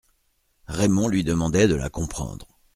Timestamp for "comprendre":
1.91-2.57